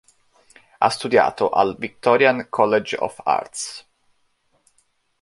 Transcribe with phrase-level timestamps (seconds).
[0.79, 3.85] Ha studiato al Victorian College of Arts.